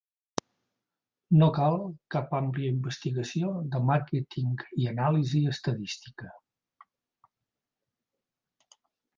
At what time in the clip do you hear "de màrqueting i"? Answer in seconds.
3.75-4.89